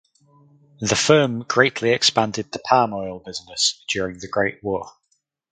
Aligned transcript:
The 0.79 0.95
firm 0.95 1.41
greatly 1.43 1.91
expanded 1.91 2.51
the 2.51 2.57
palm 2.57 2.91
oil 2.91 3.19
business 3.19 3.85
during 3.87 4.17
the 4.17 4.27
Great 4.27 4.57
War. 4.63 4.93